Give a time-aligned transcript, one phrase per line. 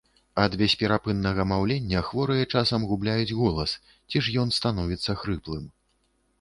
[0.43, 3.79] Ад бесперапыннага маўлення хворыя часам губляюць голас,
[4.11, 5.73] ці ж ён становіцца хрыплым.